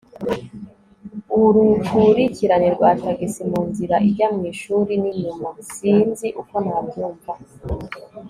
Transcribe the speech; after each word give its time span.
urukurikirane 1.41 2.67
rwa 2.75 2.89
tagisi 3.01 3.41
munzira 3.49 3.95
ijya 4.07 4.27
mwishuri 4.35 4.93
ninyuma. 5.03 5.49
sinzi 5.73 6.27
uko 6.41 6.55
nabyumva 6.65 7.33